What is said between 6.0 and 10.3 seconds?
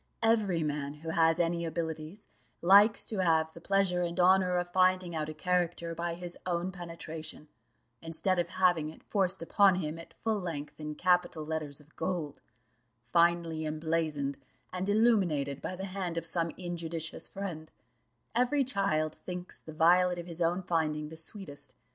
his own penetration, instead of having it forced upon him at